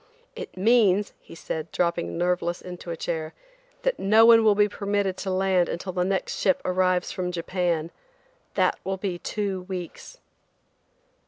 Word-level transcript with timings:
"It 0.35 0.57
means," 0.57 1.13
he 1.19 1.35
said, 1.35 1.71
dropping 1.71 2.17
nerveless 2.17 2.59
into 2.59 2.89
a 2.89 2.97
chair, 2.97 3.35
"that 3.83 3.99
no 3.99 4.25
one 4.25 4.43
will 4.43 4.55
be 4.55 4.67
permitted 4.67 5.15
to 5.17 5.29
land 5.29 5.69
until 5.69 5.91
the 5.93 6.03
next 6.03 6.39
ship 6.39 6.59
arrives 6.65 7.11
from 7.11 7.31
Japan. 7.31 7.91
That 8.55 8.79
will 8.83 8.97
be 8.97 9.19
two 9.19 9.61
weeks." 9.67 10.17